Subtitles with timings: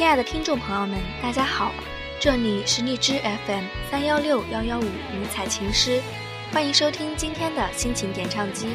[0.00, 1.74] 亲爱的听众朋友们，大家好，
[2.18, 6.00] 这里是荔枝 FM 三幺六幺幺五迷彩情诗，
[6.50, 8.68] 欢迎收听今天的心情点唱机，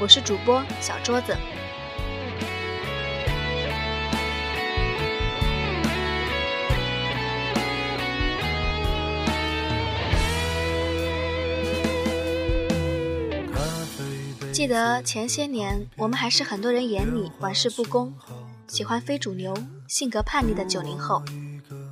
[0.00, 1.36] 我是主播小桌子。
[14.52, 18.12] 记得前些年，我们还是很多人眼里玩世不恭、
[18.74, 19.56] 喜欢非主流、
[19.86, 21.22] 性格叛逆的九零后，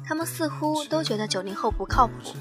[0.04, 2.34] 他们似乎都觉得九零后不靠谱。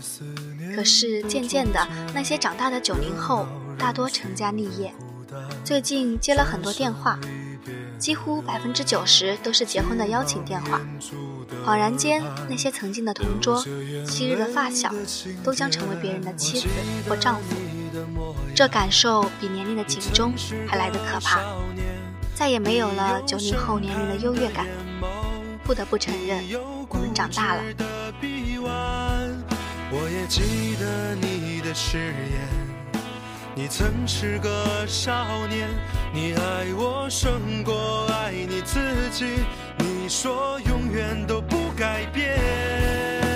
[0.76, 3.46] 可是渐渐的，那些长大的九零后
[3.78, 4.92] 大多成家立业。
[5.64, 7.20] 最近接了很多电话，
[8.00, 10.82] 几乎百分之九十都是结婚的邀请电话。
[11.64, 13.64] 恍然间，那些曾经的同桌、
[14.08, 14.92] 昔日的发小，
[15.44, 16.68] 都将成为别人的妻子
[17.08, 17.56] 或丈夫。
[18.56, 20.34] 这感受比年龄的警钟
[20.68, 21.40] 还来得可怕，
[22.36, 24.66] 再也没有了九零后年龄的优越感。
[25.64, 26.44] 不得不承认，
[26.90, 27.64] 我们长大了。
[29.94, 32.40] 我也记得你的誓言，
[33.54, 35.68] 你曾是个少年，
[36.14, 38.80] 你爱我胜过爱你自
[39.12, 39.26] 己，
[39.78, 43.31] 你说永远都不改变。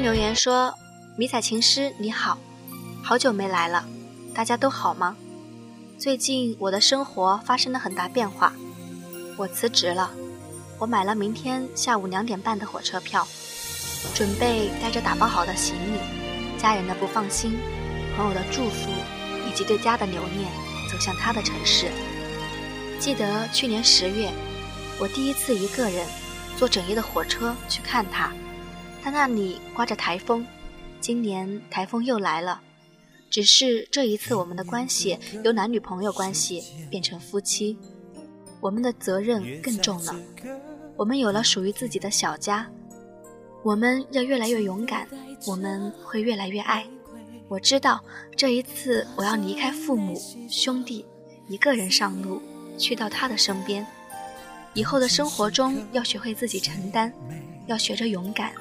[0.00, 0.74] 留言说
[1.14, 2.38] ：“迷彩情诗你好，
[3.02, 3.84] 好久没来了，
[4.34, 5.14] 大家都好吗？
[5.98, 8.54] 最近我的生活发生了很大变化，
[9.36, 10.10] 我辞职了，
[10.78, 13.28] 我买了明天下午两点半的火车票，
[14.14, 17.58] 准备带着打包好的行李、家人的不放心、
[18.16, 18.90] 朋友的祝福
[19.46, 20.50] 以及对家的留念，
[20.90, 21.90] 走向他的城市。
[22.98, 24.30] 记得去年十月，
[24.98, 26.06] 我第一次一个人
[26.56, 28.32] 坐整夜的火车去看他。”
[29.02, 30.46] 他那里刮着台风，
[31.00, 32.60] 今年台风又来了，
[33.30, 37.78] 只是这一次我们的关系由男女朋友关系变成夫妻，
[38.60, 40.14] 我们的责任更重了，
[40.96, 42.70] 我们有了属于自己的小家，
[43.62, 45.08] 我们要越来越勇敢，
[45.46, 46.86] 我们会越来越爱。
[47.48, 48.00] 我知道
[48.36, 51.06] 这一次我要离开父母兄弟，
[51.48, 52.40] 一个人上路
[52.78, 53.84] 去到他的身边，
[54.74, 57.12] 以后的生活中要学会自己承担，
[57.66, 58.52] 要学着勇敢。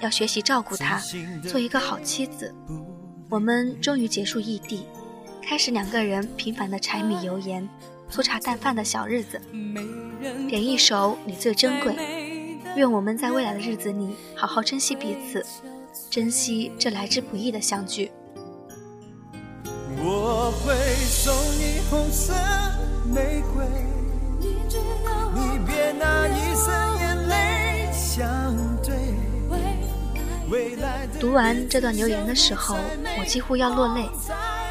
[0.00, 1.00] 要学习照顾他，
[1.48, 2.54] 做一个好妻子。
[3.28, 4.86] 我们终于结束异地，
[5.42, 7.68] 开始两个人平凡的柴米油盐、
[8.10, 9.40] 粗茶淡饭的小日子。
[10.48, 11.92] 点一首《你最珍贵》，
[12.76, 15.44] 愿我们在未来的日子里好好珍惜彼此，
[16.10, 18.10] 珍惜这来之不易的相聚。
[19.98, 20.74] 我会
[21.04, 22.32] 送你红色
[23.12, 23.64] 玫瑰，
[25.34, 26.85] 你别拿一生
[31.20, 32.76] 读完这段留言的时候，
[33.18, 34.08] 我几乎要落泪，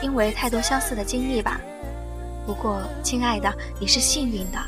[0.02, 1.59] 因为太多相似的经历吧。
[2.46, 4.59] 不过，亲爱的，你是幸运的，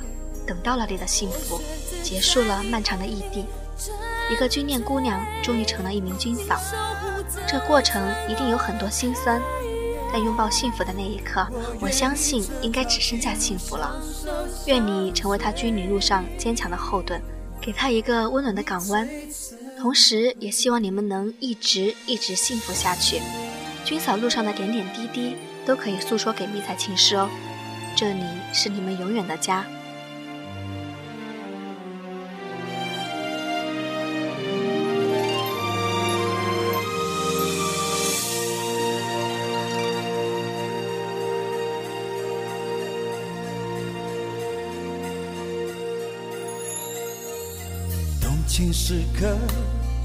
[0.45, 1.61] 等到了你的幸福，
[2.03, 3.45] 结束了漫长的异地。
[4.31, 6.59] 一个军恋姑娘终于成了一名军嫂，
[7.47, 9.41] 这过程一定有很多心酸。
[10.11, 11.45] 在拥抱幸福的那一刻，
[11.81, 14.01] 我相信应该只剩下幸福了。
[14.65, 17.21] 愿你成为他军旅路上坚强的后盾，
[17.61, 19.07] 给他一个温暖的港湾。
[19.79, 23.21] 同时，也希望你们能一直一直幸福下去。
[23.85, 27.29] 军嫂路上的点点滴滴都可以诉说给迷彩情诗哦，
[27.95, 29.65] 这里是你们永远的家。
[48.19, 49.37] 动情时刻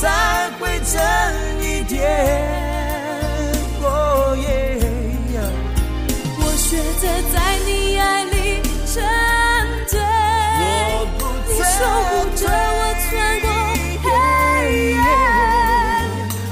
[0.00, 0.04] 才
[0.58, 0.94] 会真
[1.62, 1.94] 一点。
[3.82, 4.46] 哦耶！
[6.38, 6.68] 我选
[7.00, 7.02] 择
[7.32, 7.34] 在
[7.66, 8.34] 你爱里
[8.86, 8.94] 沉
[9.86, 9.94] 醉，
[11.48, 11.78] 你守
[12.08, 13.08] 护着我穿
[13.40, 13.46] 过
[14.02, 14.06] 黑
[14.90, 14.98] 夜。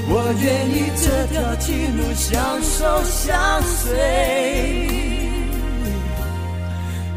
[0.06, 1.64] 我愿意这条情
[1.97, 2.31] 路相
[2.62, 3.32] 守相
[3.62, 3.93] 随，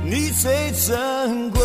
[0.03, 1.59] 你最珍贵。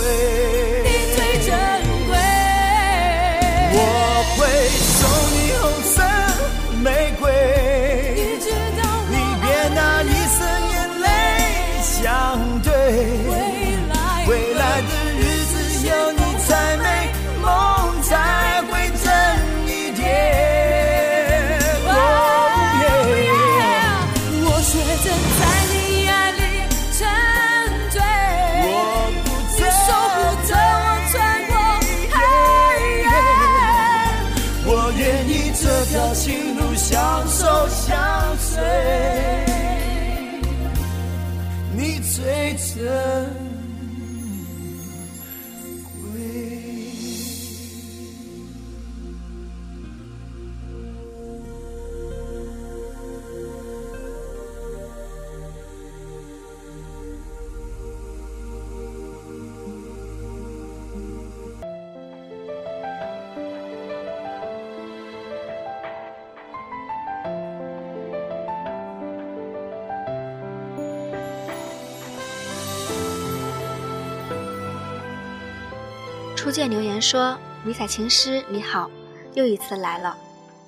[76.52, 77.34] 初见留言说
[77.64, 78.90] ：“迷彩情诗你好，
[79.32, 80.14] 又一次来了，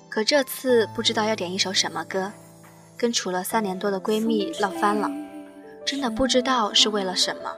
[0.09, 2.31] 可这次不知道要点一首什么歌，
[2.97, 5.07] 跟处了三年多的闺蜜闹翻了，
[5.85, 7.51] 真的不知道是为了什么，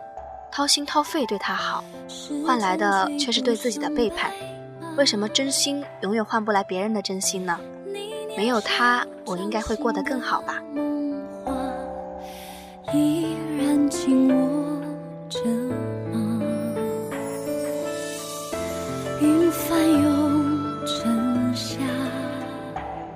[0.51, 1.81] 掏心掏肺对她好，
[2.45, 4.29] 换来的却是对自己的背叛。
[4.97, 7.57] 为什么真心永远换不来别人的真心呢？
[8.35, 10.61] 没有他，我应该会过得更好吧。”
[12.93, 14.56] 依然紧握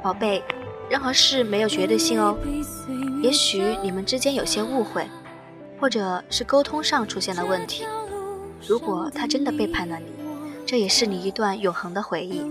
[0.02, 0.44] 宝贝，
[0.90, 2.36] 任何事没有绝对性哦。
[3.22, 5.08] 也许你们之间有些误会，
[5.80, 7.86] 或者是沟通上出现了问题。
[8.68, 10.06] 如果他真的背叛了你，
[10.66, 12.44] 这也是你一段永恒的回忆。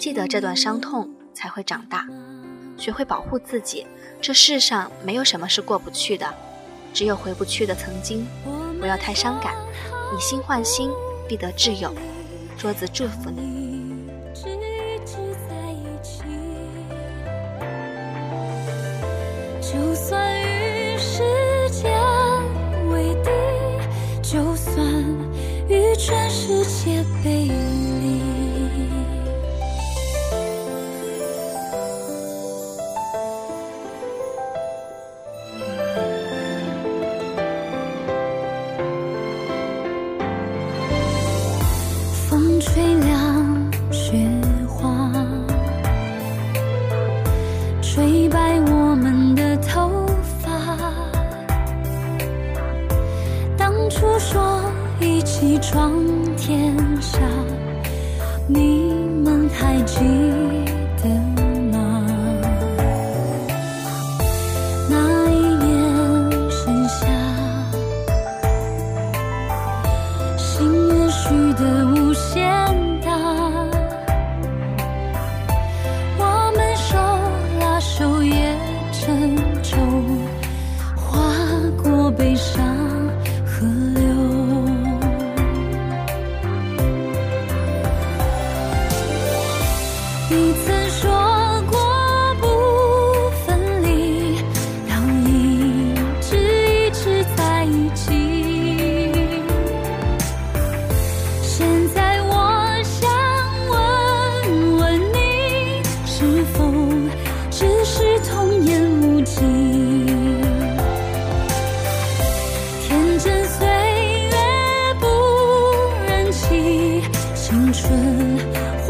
[0.00, 2.06] 记得这段伤痛，才会长大，
[2.78, 3.86] 学会保护自己。
[4.20, 6.26] 这世上没有什么是过不去的。
[6.94, 8.26] 只有回不去的曾经，
[8.80, 9.54] 不要太伤感。
[10.16, 10.90] 以心换心，
[11.28, 11.92] 必得挚友。
[12.56, 13.65] 桌子祝福你。
[19.68, 20.55] 就算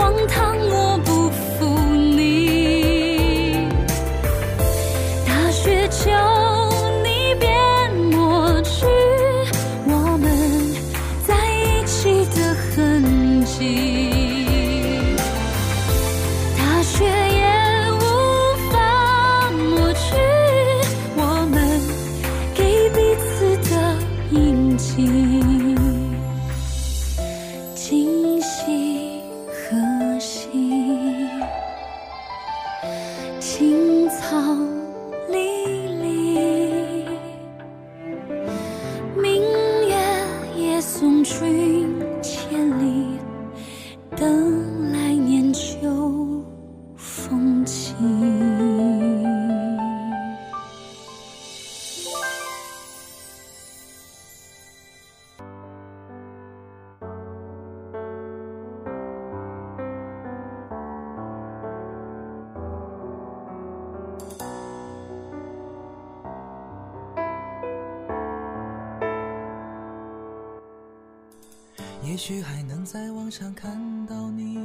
[0.06, 1.15] 荒唐我不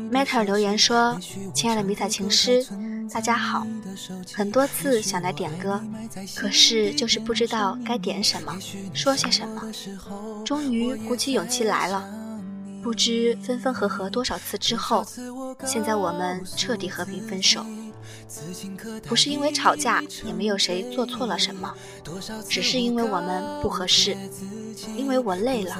[0.09, 1.19] Matter 留言说
[1.53, 2.65] ：“亲爱的迷彩情诗，
[3.13, 3.67] 大家好。
[4.33, 5.81] 很多次想来点歌，
[6.33, 8.57] 可是就是不知道该点什么，
[8.93, 9.61] 说些什么。
[10.45, 12.09] 终于鼓起勇气来了。
[12.81, 15.05] 不知分分合合多少次之后，
[15.65, 17.65] 现在我们彻底和平分手。
[19.07, 21.73] 不是因为吵架，也没有谁做错了什么，
[22.49, 24.15] 只是因为我们不合适。
[24.97, 25.75] 因为我累了，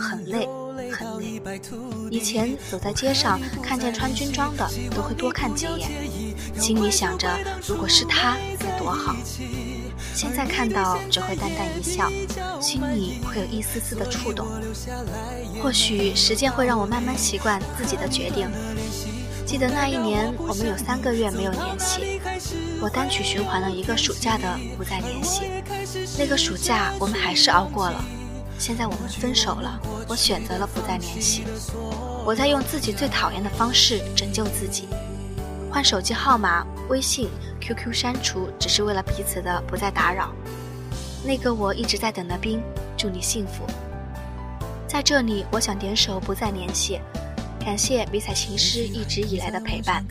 [0.00, 0.48] 很累。”
[0.92, 1.40] 很累。
[2.10, 5.88] 以前走在街上，看见穿军装的，都会多看几眼，
[6.60, 7.28] 心里想着
[7.66, 9.14] 如果是他该多好。
[10.14, 12.10] 现在看到只会淡淡一笑，
[12.60, 14.48] 心里会有一丝丝的触动。
[15.62, 18.48] 或许时间会让我慢慢习惯自己的决定。
[19.44, 22.20] 记得那一年，我们有三个月没有联系，
[22.80, 25.42] 我单曲循环了一个暑假的不再联系。
[26.18, 28.02] 那个暑假，我们还是熬过了。
[28.58, 31.44] 现在我们分手了，我选择了不再联系。
[32.24, 34.88] 我在用自己最讨厌的方式拯救自己，
[35.70, 37.28] 换手机号码、微信、
[37.60, 40.32] QQ 删除，只是为了彼此的不再打扰。
[41.22, 42.62] 那个我一直在等的冰，
[42.96, 43.64] 祝你幸福。
[44.88, 46.94] 在这里，我想点首《不再联系》，
[47.64, 50.04] 感谢迷彩情诗一直以来的陪伴。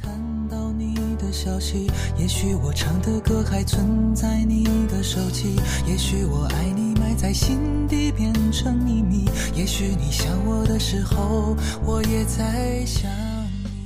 [1.32, 5.56] 消息，也许我唱的歌还存在你的手机，
[5.88, 13.10] 也许我爱你埋在心底变成秘密，也许你想我的时候，我也在想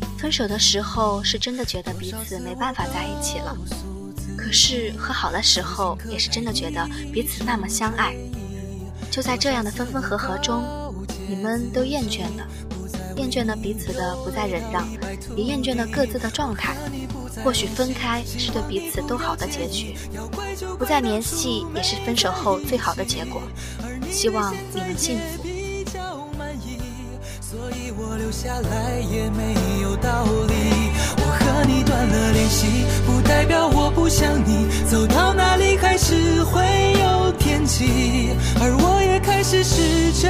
[0.02, 0.20] 你。
[0.20, 3.56] 分手的时候是真的觉得彼此没办法在一起了，
[4.38, 8.14] 可是和好的时候也是真的觉得彼此那么相爱。
[9.10, 10.62] 就在这样的分分合合中，
[11.30, 12.46] 你们都厌倦了，
[13.18, 14.88] 厌倦了彼此的不再忍让，
[15.36, 16.76] 也厌倦了各自的状态。
[17.44, 19.96] 或许分开是对彼此都好的结局，
[20.78, 23.42] 不再联系也是分手后最好的结果。
[24.12, 25.44] 希望你们幸福。
[27.42, 30.92] 所以我留下来也没有道理。
[31.18, 32.68] 我和你断了联系，
[33.06, 34.68] 不代表我不想你。
[34.90, 36.62] 走到哪里还是会
[37.00, 37.18] 有
[38.60, 40.30] 而我也开始试着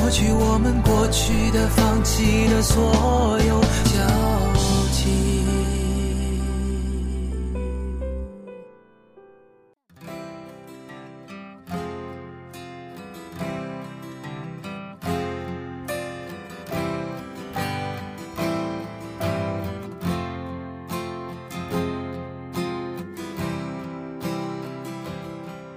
[0.00, 3.98] 抹去我们过去的、放弃的所有交
[4.92, 5.44] 集。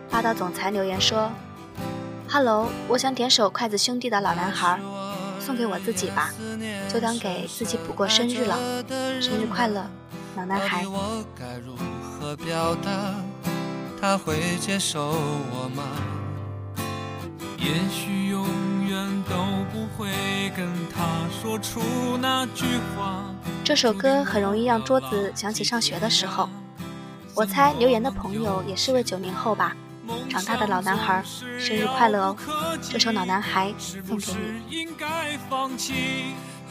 [0.09, 1.31] 霸道总裁留言说。
[2.33, 4.79] Hello，我想点首筷子兄弟的《老男孩》，
[5.45, 6.33] 送给我自己吧，
[6.87, 8.57] 就当给自己补过生日了。
[9.19, 9.85] 生日快乐，
[10.37, 10.85] 老男孩。
[13.99, 15.83] 他会接受我吗？
[17.57, 18.47] 也许永
[18.87, 19.35] 远都
[19.73, 20.09] 不会
[20.55, 21.81] 跟他说出
[22.21, 22.63] 那句
[22.95, 23.25] 话。
[23.61, 26.47] 这首歌很容易让桌子想起上学的时候。
[27.35, 29.75] 我猜留言的朋友也是位九零后吧。
[30.31, 31.21] 长大的老男孩，
[31.59, 32.37] 生日快乐哦！
[32.81, 33.67] 这首《老男孩》
[34.07, 34.33] 送给
[34.69, 34.87] 你。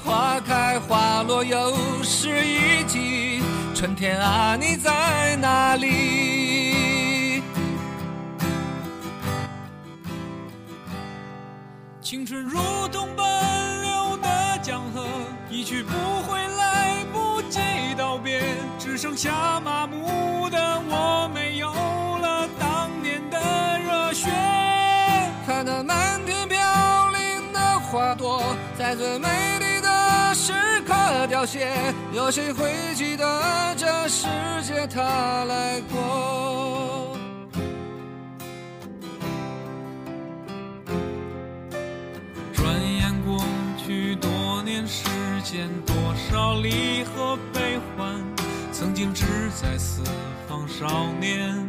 [0.02, 3.43] 花开花落又是一季，
[3.75, 7.43] 春天啊，你在哪里？
[12.00, 15.07] 青春如同奔流的江河，
[15.50, 17.61] 一去不回，来不及
[17.99, 18.40] 道别，
[18.79, 21.71] 只剩下麻木的我，没有
[24.12, 24.31] 雪。
[25.47, 26.59] 看那满天飘
[27.11, 28.43] 零的花朵，
[28.79, 30.52] 在最美丽的时
[30.87, 30.95] 刻
[31.29, 31.69] 凋谢。
[32.12, 34.26] 有谁会记得这世
[34.62, 37.17] 界他来过？
[42.52, 43.43] 转眼过
[43.76, 45.05] 去多年时
[45.43, 45.97] 间，多
[46.31, 48.14] 少离合悲欢，
[48.71, 49.25] 曾经志
[49.61, 50.02] 在四
[50.49, 51.69] 方少年，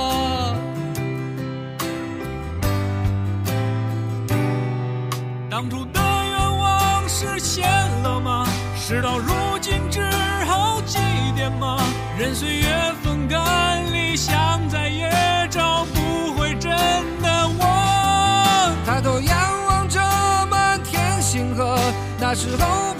[5.61, 7.69] 当初的愿望实现
[8.01, 8.47] 了吗？
[8.75, 10.01] 事到如今只
[10.47, 10.97] 好祭
[11.37, 11.77] 奠吗？
[12.17, 12.67] 任岁月
[13.03, 15.07] 风干理想，再也
[15.51, 16.71] 找不回真
[17.21, 18.73] 的我。
[18.87, 19.37] 抬头仰
[19.67, 19.99] 望着
[20.49, 21.77] 满天星河，
[22.19, 22.95] 那时候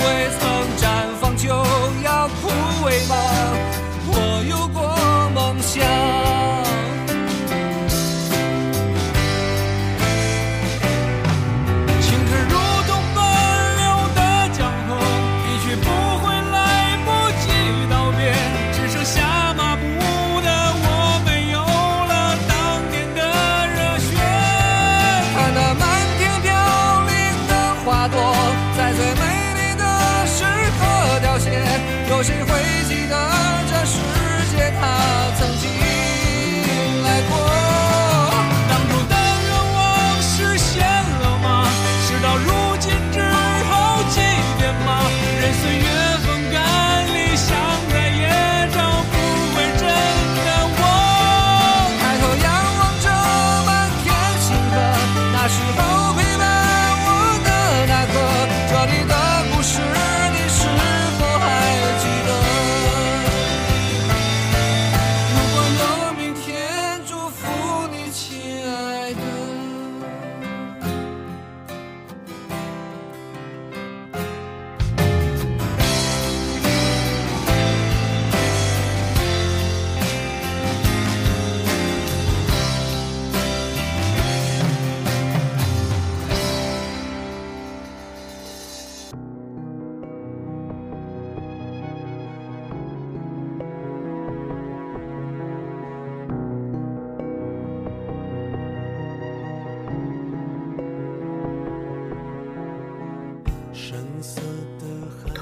[0.00, 0.53] always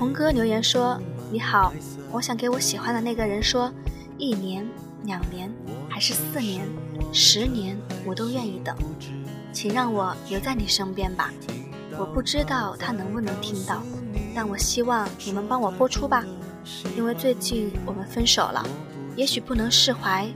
[0.02, 1.72] 童哥留言说：“你好，
[2.10, 3.72] 我想给我喜欢的那个人说，
[4.18, 4.66] 一年、
[5.04, 5.48] 两年，
[5.88, 6.68] 还是四年、
[7.12, 8.76] 十年，我都愿意等，
[9.52, 11.32] 请让我留在你身边吧。
[11.96, 13.80] 我不知道他能不能听到，
[14.34, 16.24] 但我希望你们帮我播出吧，
[16.96, 18.66] 因为最近我们分手了，
[19.14, 20.28] 也许不能释怀，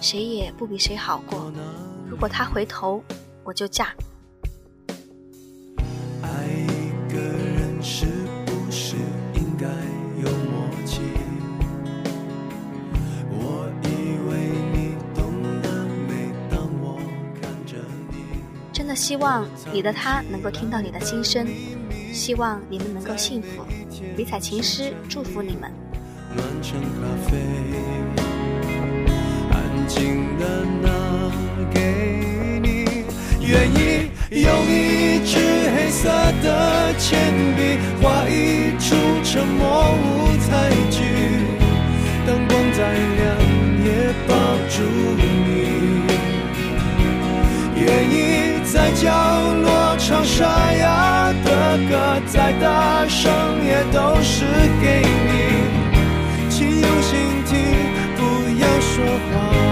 [0.00, 1.52] 谁也不比谁好过。
[2.08, 3.02] 如果他回头，
[3.42, 3.92] 我就嫁。”
[6.22, 8.06] 爱一个人是
[19.00, 21.46] 希望你的他能够听到你的心声，
[22.12, 23.64] 希望你们能够幸福。
[24.14, 25.72] 迷彩情诗祝福你们。
[26.36, 27.38] 暖成咖啡，
[29.50, 30.90] 安静的拿
[31.72, 32.84] 给你，
[33.40, 35.38] 愿意用一支
[35.74, 36.10] 黑色
[36.42, 41.00] 的铅笔画一出沉默舞台剧，
[42.26, 43.18] 灯光再亮
[43.82, 44.34] 也抱
[44.68, 44.82] 住
[45.16, 45.39] 你
[48.72, 53.32] 在角落唱沙哑的歌，再大声
[53.64, 54.44] 也都是
[54.80, 56.48] 给你。
[56.48, 57.58] 请用心听，
[58.16, 58.20] 不
[58.60, 59.69] 要说话。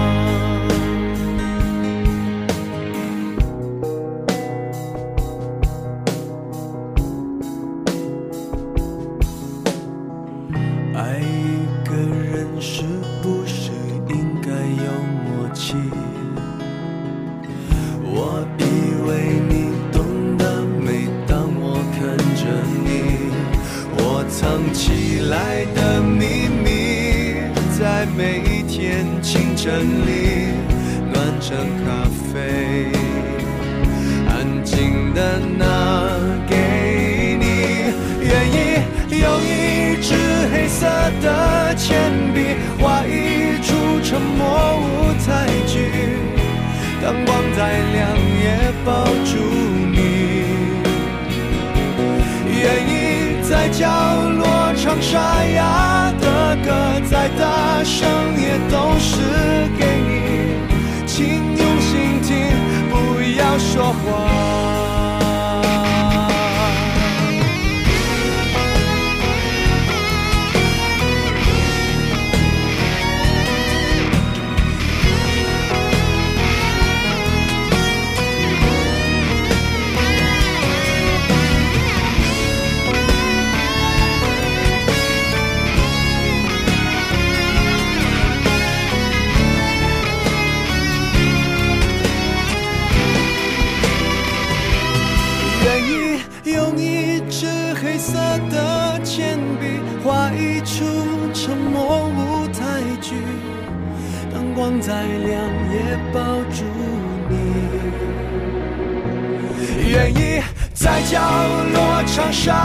[63.59, 64.38] 说话。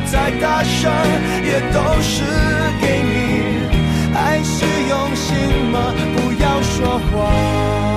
[0.00, 0.92] 再大声，
[1.44, 2.22] 也都是
[2.80, 3.12] 给你。
[4.14, 5.36] 爱是用心
[5.72, 5.92] 吗？
[6.16, 7.93] 不要说谎。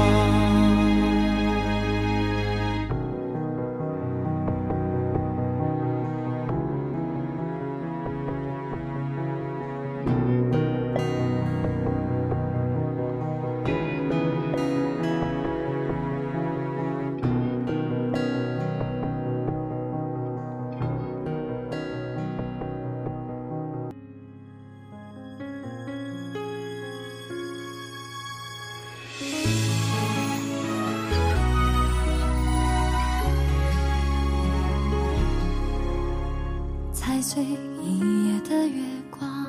[37.38, 37.46] 碎
[37.84, 38.00] 一
[38.34, 39.46] 夜的月光，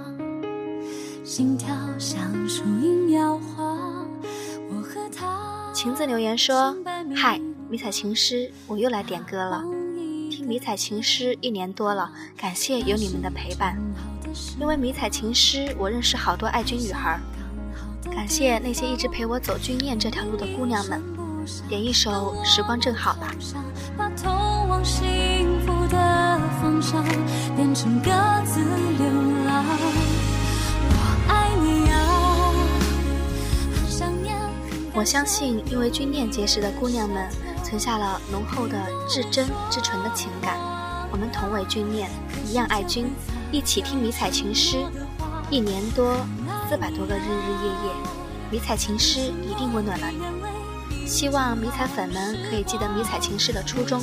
[1.25, 4.07] 心跳像树影摇晃。
[4.69, 5.73] 我和他。
[5.73, 6.77] 晴子留言说
[7.17, 9.65] ：“嗨，迷彩情诗，我又来点歌了。
[10.31, 13.79] 听迷彩情诗一年多了，感谢有你们的陪伴。
[14.61, 17.19] 因为迷彩情诗，我认识好多爱军女孩。
[18.05, 21.03] 感谢那些一直陪我走军恋这条路的姑娘们。
[21.67, 23.35] 点一首《时光正好》吧。”
[23.97, 24.31] 把通
[24.69, 24.85] 往
[25.89, 27.05] 的方向
[27.57, 28.11] 变成各
[28.45, 29.07] 自流
[29.47, 29.65] 浪。
[30.91, 30.95] 我
[31.29, 31.95] 爱你啊，
[33.75, 34.37] 很想念。
[34.95, 37.29] 我相信，因为军恋结识的姑娘们，
[37.65, 38.77] 存下了浓厚的
[39.09, 40.57] 至真至纯的情感。
[41.11, 42.11] 我们同为军恋，
[42.47, 43.11] 一样爱军，
[43.51, 44.85] 一起听迷彩情诗，
[45.51, 46.17] 一年多，
[46.69, 47.93] 四百多个日日夜夜，
[48.51, 51.07] 迷彩情诗一定温暖了你。
[51.07, 54.03] 希望迷彩粉们可以记得迷彩情诗的初衷，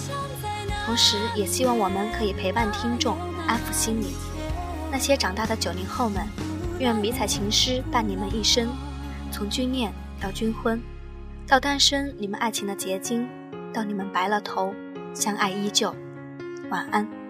[0.86, 3.18] 同时也希望我们可以陪伴听众，
[3.48, 4.08] 安抚心灵。
[4.92, 6.26] 那些长大的九零后们，
[6.80, 8.70] 愿迷彩情诗伴你们一生，
[9.32, 10.80] 从军恋到军婚，
[11.48, 13.28] 到单身你们爱情的结晶，
[13.74, 14.74] 到你们白了头，
[15.14, 15.94] 相爱依旧。
[16.70, 17.25] 晚安。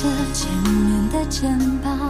[0.00, 2.07] 着前面的肩膀，